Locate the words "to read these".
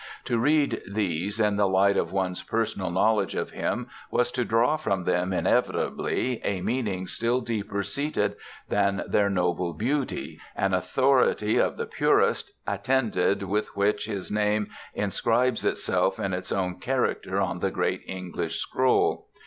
0.25-1.39